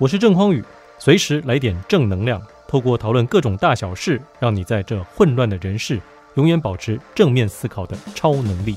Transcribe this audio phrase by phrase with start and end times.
[0.00, 0.64] 我是郑匡宇，
[0.98, 6.00] 随时来点正能量，透过讨论各种大小事，让你在这混乱的人世，
[6.36, 8.74] 永远保持正面思考的超能力。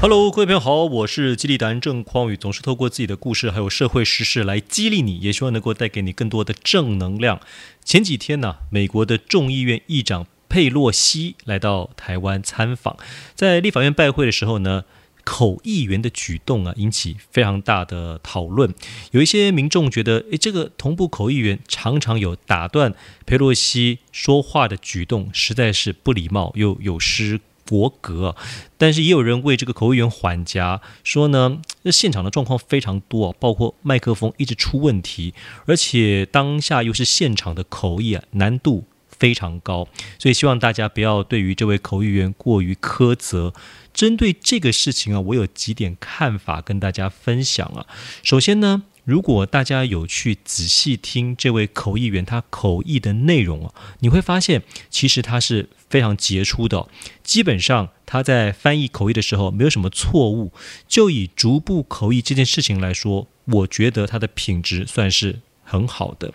[0.00, 7.38] Hello，各位朋友好，我是激励达人郑匡宇，总是透过自己的故事还有社会时事来激励你，也希望能够带给你更多的正能量。
[7.84, 12.96] 前几天呢，美国的众议院议长佩洛西来到台湾参访，
[13.34, 14.84] 在立法院拜会的时候呢。
[15.26, 18.72] 口译员的举动啊，引起非常大的讨论。
[19.10, 22.94] 有一些民众觉得，诶，这个同步口译员常常有打断
[23.26, 28.36] 裴洛西说话的举动，实在是不礼貌又有失国格。
[28.78, 35.34] 但是也有人为这个口译员缓颊，说呢，这现场的状况非常多，包括麦克风一直出问题，
[35.66, 38.84] 而且当下又是现场的口译啊，难度
[39.18, 39.88] 非常高，
[40.18, 43.52] 所以希望大家不要对于这位口译员过于苛责。
[43.92, 47.86] 针对这个事情啊，我有几点看法跟大家分享啊。
[48.22, 56.86] 首先呢，如果大家有去仔细听这位口译员他口译的内容啊，你会发现其实他是非常杰出的。
[57.22, 60.52] 基本上他在翻译口译的时候没有什么错误。
[60.86, 66.34] 就以逐步口译这件事情来说，我觉得他的品质算是很好的。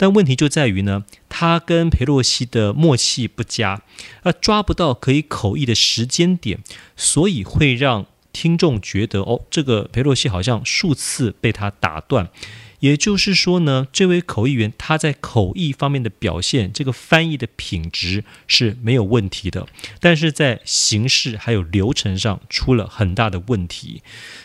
[0.00, 3.82] 但问题就在于呢，他跟裴洛西的默契不佳，
[4.22, 6.60] 而抓不到可以口译的时间点，
[6.96, 12.30] 所以会让听众觉得哦，这个裴洛西好像数次被他打断。
[12.80, 19.66] 也就是说呢，这位口译员他在口译方面的表现，这个翻译的品质是没有问题的，
[20.00, 24.02] 但是在形式还有流程上出了很大的问题。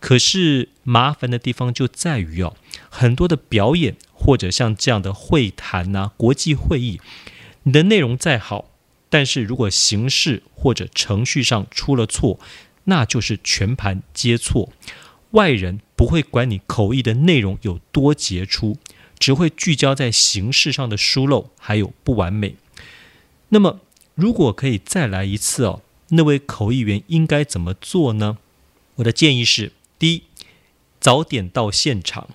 [0.00, 2.56] 可是麻烦的地方就在于哦，
[2.88, 3.96] 很多的表演。
[4.20, 7.00] 或者像这样的会谈呐、国际会议，
[7.62, 8.72] 你的内容再好，
[9.08, 12.40] 但是如果形式或者程序上出了错，
[12.86, 14.72] 那就是全盘皆错。
[15.32, 18.78] 外人不会管你口译的内容有多杰出，
[19.18, 22.56] 只会聚焦在形式上的疏漏还有不完美。
[23.50, 23.80] 那么，
[24.14, 28.38] 如果可以再来一次哦，那位口译员应该怎么做呢？
[28.96, 30.22] 我的建议是：第一，
[30.98, 32.28] 早点到现场。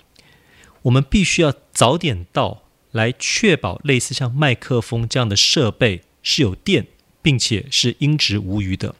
[0.82, 6.86] 我们必须要早点到，来确保类似像麦克风这样的设备是有电，
[7.24, 8.94] 并且是音质无余的。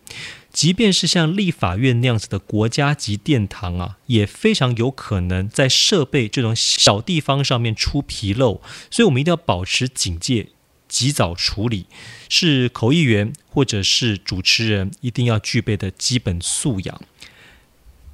[0.52, 8.60] 即便是像立法院那样子的国家级殿堂啊，也非常有可能在设备这种小地方上面出纰漏。
[8.90, 10.48] 所以，我们一定要保持警戒，
[10.88, 11.86] 及早处理，
[12.28, 17.00] 是口译员或者是主持人一定要具备的基本素养。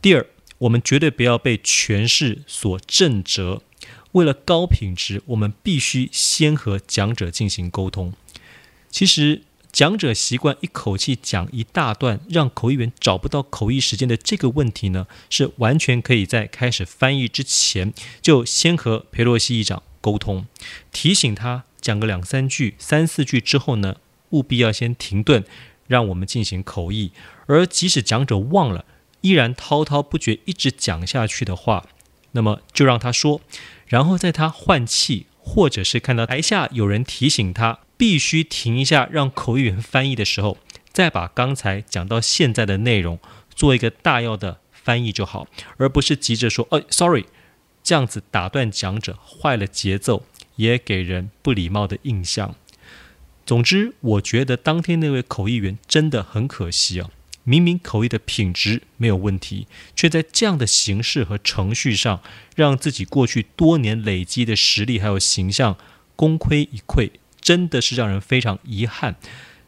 [0.03, 0.27] 第二。
[0.61, 3.63] 我们绝对不要被权势所震慑。
[4.13, 8.13] 为了高品质，我们必须先和讲者进行沟通。
[8.91, 9.41] 其实，
[9.73, 20.47] 讲者习惯一口气讲一大段，让口译员找不到口译时间的这个问题呢，是完全可以在开始翻译之前就先和裴洛西议长沟通，
[20.91, 23.97] 提醒他讲个两三句、三四句之后呢，
[24.31, 25.45] 务必要先停顿，
[25.87, 27.13] 让我们进行口译。
[27.47, 28.85] 而即使讲者忘了，
[29.21, 31.87] 依然滔滔不绝，一直讲下去的话，
[32.33, 33.41] 那么就让他说，
[33.87, 40.57] 然后在他换气，或者是看到台下有人提醒他必须停一下，让口译员翻译的时候，
[40.91, 43.19] 再把刚才讲到现在的内容
[43.55, 45.47] 做一个大要的翻译就好，
[45.77, 47.27] 而不是急着说“哦，sorry”，
[47.83, 50.25] 这样子打断讲者，坏了节奏，
[50.57, 52.55] 也给人不礼貌的印象。
[53.45, 57.11] 总之，我觉得当天那位口译员真的很可惜啊。
[57.45, 62.23] 明明口译的品质没有问题，却在这样的形式和程序上，
[62.57, 65.77] 让自己过去多年累积的实力还有形象
[66.17, 67.11] 功亏一篑，
[67.41, 69.17] 真的是让人非常遗憾。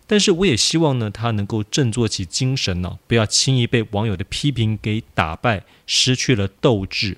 [0.07, 7.17] 但是我也希望呢，他能够振作起精神呢、不要轻易被网友的批评给打败，失去了斗志。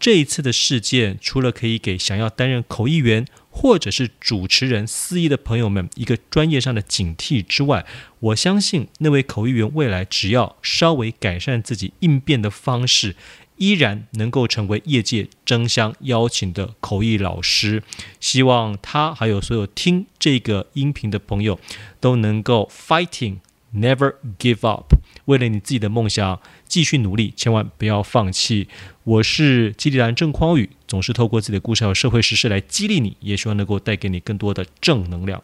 [0.00, 7.84] 这一次的事件，除了可以给想要担任口译员，或者是主持人司仪的朋友们一个专业上的警惕之外，
[8.18, 13.14] 我相信那位口译员未来只要稍微改善自己应变的方式，
[13.62, 17.84] 依然能够成为业界争相邀请的口译老师。
[18.18, 21.60] 希望他还有所有听这个音频的朋友
[22.00, 23.36] 都能够 fighting。
[23.74, 28.68] Never give up，为了你自己的梦想继续努力，千万不要放弃。
[29.04, 35.42] 我是激励达人郑匡宇，总是透过自己的故事和社会时事来激励你，也希望能够带给你更多的正能量。